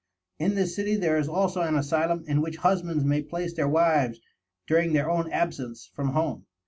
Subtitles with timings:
[0.39, 4.19] In this city there is also an asylum in which husbands may place their wives
[4.65, 6.47] during their own absence from home.